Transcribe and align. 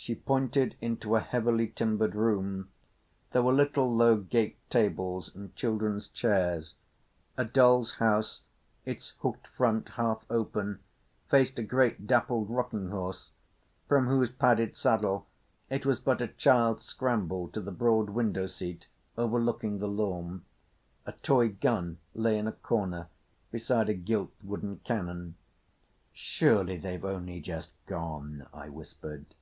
She 0.00 0.14
pointed 0.14 0.76
into 0.80 1.16
a 1.16 1.20
heavily 1.20 1.66
timbered 1.68 2.14
room. 2.14 2.70
There 3.32 3.42
were 3.42 3.52
little 3.52 3.94
low 3.94 4.16
gate 4.16 4.56
tables 4.70 5.34
and 5.34 5.54
children's 5.56 6.06
chairs. 6.08 6.76
A 7.36 7.44
doll's 7.44 7.94
house, 7.94 8.40
its 8.86 9.14
hooked 9.20 9.48
front 9.48 9.88
half 9.90 10.24
open, 10.30 10.78
faced 11.28 11.58
a 11.58 11.64
great 11.64 12.06
dappled 12.06 12.48
rocking 12.48 12.88
horse, 12.90 13.32
from 13.88 14.06
whose 14.06 14.30
padded 14.30 14.76
saddle 14.76 15.26
it 15.68 15.84
was 15.84 15.98
but 15.98 16.20
a 16.22 16.28
child's 16.28 16.84
scramble 16.84 17.48
to 17.48 17.60
the 17.60 17.72
broad 17.72 18.08
window 18.08 18.46
seat 18.46 18.86
overlooking 19.18 19.78
the 19.80 19.88
lawn. 19.88 20.42
A 21.06 21.12
toy 21.12 21.48
gun 21.50 21.98
lay 22.14 22.38
in 22.38 22.46
a 22.46 22.52
corner 22.52 23.08
beside 23.50 23.88
a 23.88 23.94
gilt 23.94 24.32
wooden 24.44 24.78
cannon. 24.84 25.34
"Surely 26.12 26.78
they've 26.78 27.04
only 27.04 27.40
just 27.40 27.72
gone," 27.86 28.46
I 28.54 28.68
whispered. 28.68 29.34